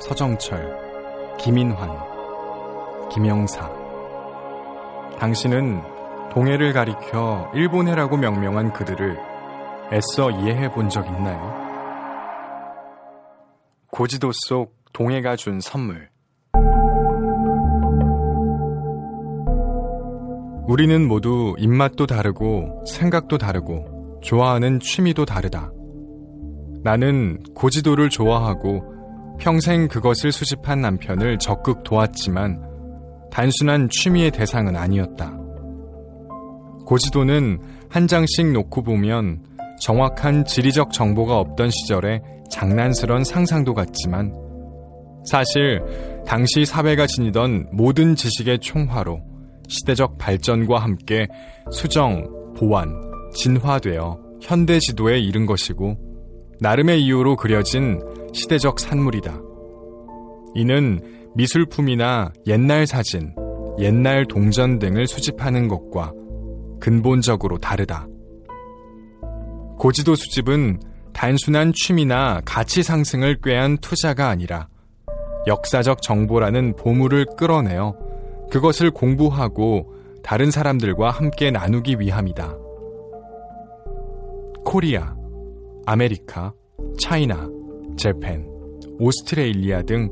서정철, 0.00 1.36
김인환, 1.38 1.90
김영사. 3.10 3.70
당신은 5.18 5.82
동해를 6.32 6.72
가리켜 6.72 7.50
일본해라고 7.54 8.16
명명한 8.16 8.72
그들을 8.72 9.18
애써 9.92 10.30
이해해 10.30 10.70
본 10.72 10.88
적 10.88 11.06
있나요? 11.06 11.68
고지도 13.90 14.30
속 14.48 14.74
동해가 14.92 15.36
준 15.36 15.60
선물. 15.60 16.08
우리는 20.66 21.06
모두 21.06 21.54
입맛도 21.58 22.06
다르고 22.06 22.84
생각도 22.86 23.36
다르고 23.38 24.20
좋아하는 24.22 24.78
취미도 24.78 25.24
다르다. 25.24 25.72
나는 26.84 27.42
고지도를 27.54 28.08
좋아하고 28.08 28.89
평생 29.40 29.88
그것을 29.88 30.32
수집한 30.32 30.82
남편을 30.82 31.38
적극 31.38 31.82
도왔지만 31.82 32.62
단순한 33.32 33.88
취미의 33.90 34.30
대상은 34.30 34.76
아니었다. 34.76 35.36
고지도는 36.84 37.58
한 37.88 38.06
장씩 38.06 38.52
놓고 38.52 38.82
보면 38.82 39.42
정확한 39.80 40.44
지리적 40.44 40.92
정보가 40.92 41.38
없던 41.38 41.70
시절에 41.70 42.20
장난스런 42.50 43.24
상상도 43.24 43.72
같지만 43.74 44.34
사실 45.24 45.80
당시 46.26 46.64
사회가 46.64 47.06
지니던 47.06 47.68
모든 47.72 48.14
지식의 48.14 48.58
총화로 48.58 49.22
시대적 49.68 50.18
발전과 50.18 50.78
함께 50.78 51.28
수정, 51.70 52.28
보완, 52.56 52.94
진화되어 53.34 54.20
현대 54.42 54.78
지도에 54.80 55.18
이른 55.18 55.46
것이고 55.46 55.96
나름의 56.60 57.02
이유로 57.02 57.36
그려진 57.36 58.00
시대적 58.32 58.80
산물이다. 58.80 59.40
이는 60.54 61.00
미술품이나 61.34 62.32
옛날 62.46 62.86
사진, 62.86 63.34
옛날 63.78 64.26
동전 64.26 64.78
등을 64.78 65.06
수집하는 65.06 65.68
것과 65.68 66.12
근본적으로 66.80 67.58
다르다. 67.58 68.06
고지도 69.78 70.14
수집은 70.14 70.80
단순한 71.12 71.72
취미나 71.74 72.40
가치 72.44 72.82
상승을 72.82 73.38
꾀한 73.42 73.78
투자가 73.78 74.28
아니라 74.28 74.68
역사적 75.46 76.02
정보라는 76.02 76.76
보물을 76.76 77.26
끌어내어 77.36 77.94
그것을 78.50 78.90
공부하고 78.90 79.94
다른 80.22 80.50
사람들과 80.50 81.10
함께 81.10 81.50
나누기 81.50 81.96
위함이다. 81.98 82.56
코리아, 84.64 85.14
아메리카, 85.86 86.52
차이나, 86.98 87.48
재팬, 88.00 88.46
오스트레일리아 88.98 89.82
등 89.82 90.08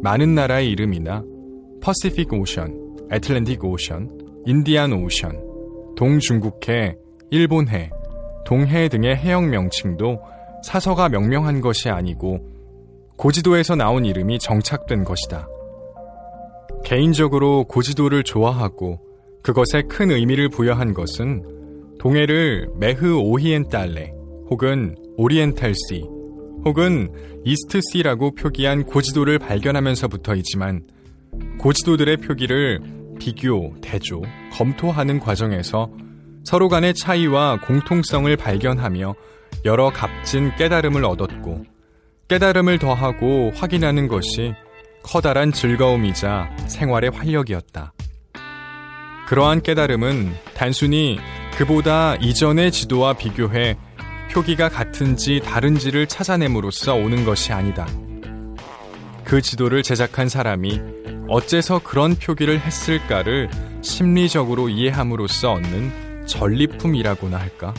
많은 0.00 0.34
나라의 0.34 0.70
이름이나 0.70 1.24
Pacific 1.80 2.32
Ocean, 2.32 3.08
Atlantic 3.10 3.64
Ocean, 3.64 4.44
Indian 4.46 4.92
Ocean, 4.92 5.94
동중국해, 5.96 6.96
일본해, 7.30 7.90
동해 8.44 8.88
등의 8.88 9.16
해역 9.16 9.48
명칭도 9.48 10.20
사서가 10.64 11.08
명명한 11.08 11.60
것이 11.60 11.88
아니고 11.88 12.38
고지도에서 13.16 13.74
나온 13.74 14.04
이름이 14.04 14.38
정착된 14.38 15.02
것이다. 15.02 15.48
개인적으로 16.84 17.64
고지도를 17.64 18.22
좋아하고 18.22 19.00
그것에 19.42 19.82
큰 19.82 20.12
의미를 20.12 20.48
부여한 20.48 20.94
것은 20.94 21.96
동해를 21.98 22.68
메흐 22.76 23.18
오히엔달레 23.18 24.12
혹은 24.48 24.96
오리엔탈시 25.16 26.21
혹은 26.64 27.12
이스트시라고 27.44 28.34
표기한 28.34 28.84
고지도를 28.84 29.38
발견하면서부터이지만 29.38 30.82
고지도들의 31.58 32.16
표기를 32.18 32.80
비교, 33.18 33.74
대조, 33.80 34.22
검토하는 34.52 35.20
과정에서 35.20 35.90
서로 36.44 36.68
간의 36.68 36.94
차이와 36.94 37.60
공통성을 37.60 38.34
발견하며 38.36 39.14
여러 39.64 39.90
값진 39.90 40.54
깨달음을 40.56 41.04
얻었고 41.04 41.64
깨달음을 42.28 42.78
더하고 42.78 43.52
확인하는 43.54 44.08
것이 44.08 44.54
커다란 45.02 45.52
즐거움이자 45.52 46.56
생활의 46.68 47.10
활력이었다. 47.10 47.92
그러한 49.26 49.62
깨달음은 49.62 50.32
단순히 50.54 51.18
그보다 51.56 52.16
이전의 52.16 52.72
지도와 52.72 53.14
비교해 53.14 53.76
표기가 54.32 54.70
같은지 54.70 55.40
다른지를 55.40 56.06
찾아냄으로써 56.06 56.94
오는 56.94 57.24
것이 57.24 57.52
아니다. 57.52 57.86
그 59.24 59.42
지도를 59.42 59.82
제작한 59.82 60.28
사람이 60.28 60.80
어째서 61.28 61.80
그런 61.80 62.14
표기를 62.16 62.60
했을까를 62.60 63.50
심리적으로 63.82 64.68
이해함으로써 64.70 65.52
얻는 65.52 66.26
전리품이라고나 66.26 67.36
할까? 67.36 67.74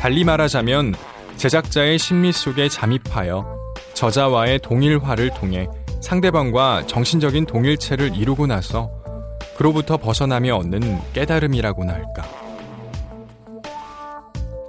달리 0.00 0.24
말하자면 0.24 0.94
제작자의 1.36 1.98
심리 1.98 2.32
속에 2.32 2.68
잠입하여 2.68 3.58
저자와의 3.94 4.58
동일화를 4.60 5.30
통해 5.34 5.68
상대방과 6.00 6.86
정신적인 6.86 7.46
동일체를 7.46 8.16
이루고 8.16 8.46
나서 8.46 8.90
그로부터 9.56 9.96
벗어나며 9.96 10.56
얻는 10.56 10.98
깨달음이라고나 11.12 11.92
할까. 11.92 12.47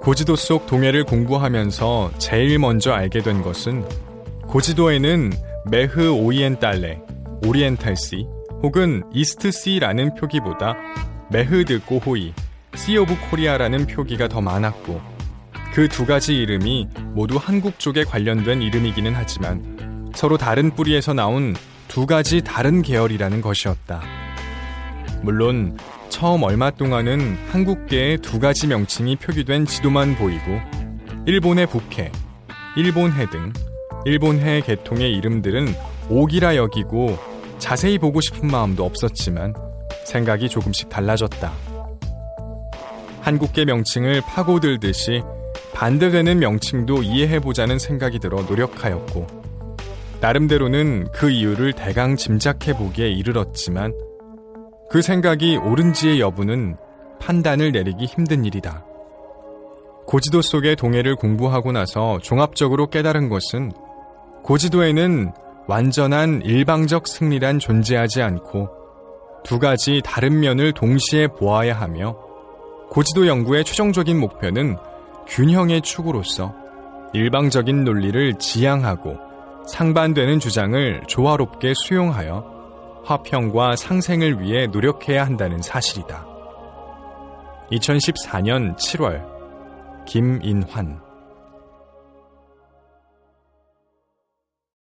고지도 0.00 0.34
속 0.34 0.66
동해를 0.66 1.04
공부하면서 1.04 2.12
제일 2.18 2.58
먼저 2.58 2.92
알게 2.92 3.22
된 3.22 3.42
것은 3.42 3.84
고지도에는 4.46 5.32
메흐 5.70 6.12
오이엔달레, 6.12 7.00
오리엔탈시 7.46 8.26
혹은 8.62 9.02
이스트시라는 9.12 10.14
표기보다 10.14 10.74
Mer 11.30 11.62
de 11.62 11.84
Corée, 11.84 12.32
Sea 12.74 12.96
of 12.96 13.14
Korea라는 13.30 13.86
표기가 13.86 14.28
더 14.28 14.40
많았고 14.40 15.00
그 15.74 15.88
두 15.88 16.06
가지 16.06 16.34
이름이 16.34 16.88
모두 17.14 17.38
한국 17.40 17.78
쪽에 17.78 18.02
관련된 18.02 18.62
이름이기는 18.62 19.12
하지만 19.14 20.10
서로 20.14 20.36
다른 20.36 20.70
뿌리에서 20.74 21.12
나온 21.12 21.54
두 21.88 22.06
가지 22.06 22.42
다른 22.42 22.82
계열이라는 22.82 23.40
것이었다. 23.40 24.02
물론 25.22 25.76
처음 26.10 26.42
얼마 26.42 26.70
동안은 26.70 27.38
한국계의 27.50 28.18
두 28.18 28.40
가지 28.40 28.66
명칭이 28.66 29.16
표기된 29.16 29.64
지도만 29.64 30.16
보이고 30.16 30.60
일본의 31.24 31.66
북해, 31.66 32.10
일본해 32.76 33.30
등 33.30 33.52
일본해 34.04 34.60
계통의 34.62 35.16
이름들은 35.16 35.68
오기라 36.10 36.56
여기고 36.56 37.16
자세히 37.58 37.98
보고 37.98 38.20
싶은 38.20 38.50
마음도 38.50 38.84
없었지만 38.84 39.54
생각이 40.04 40.48
조금씩 40.48 40.88
달라졌다. 40.88 41.52
한국계 43.20 43.64
명칭을 43.66 44.22
파고들듯이 44.22 45.22
반대되는 45.74 46.40
명칭도 46.40 47.02
이해해보자는 47.02 47.78
생각이 47.78 48.18
들어 48.18 48.42
노력하였고, 48.42 49.26
나름대로는 50.20 51.08
그 51.12 51.30
이유를 51.30 51.74
대강 51.74 52.16
짐작해보기에 52.16 53.10
이르렀지만, 53.10 53.92
그 54.90 55.02
생각이 55.02 55.56
옳은지의 55.56 56.20
여부는 56.20 56.76
판단을 57.20 57.70
내리기 57.70 58.06
힘든 58.06 58.44
일이다. 58.44 58.84
고지도 60.04 60.42
속의 60.42 60.74
동해를 60.74 61.14
공부하고 61.14 61.70
나서 61.70 62.18
종합적으로 62.18 62.88
깨달은 62.88 63.28
것은 63.28 63.70
고지도에는 64.42 65.32
완전한 65.68 66.42
일방적 66.42 67.06
승리란 67.06 67.60
존재하지 67.60 68.20
않고 68.20 68.68
두 69.44 69.60
가지 69.60 70.02
다른 70.04 70.40
면을 70.40 70.72
동시에 70.72 71.28
보아야 71.28 71.78
하며 71.78 72.16
고지도 72.88 73.28
연구의 73.28 73.64
최종적인 73.64 74.18
목표는 74.18 74.76
균형의 75.28 75.82
축으로서 75.82 76.52
일방적인 77.12 77.84
논리를 77.84 78.34
지향하고 78.40 79.16
상반되는 79.68 80.40
주장을 80.40 81.02
조화롭게 81.06 81.74
수용하여 81.76 82.59
화평과 83.04 83.76
상생을 83.76 84.40
위해 84.40 84.66
노력해야 84.66 85.24
한다는 85.24 85.62
사실이다. 85.62 86.26
2014년 87.72 88.76
7월 88.76 89.24
김인환 90.06 91.00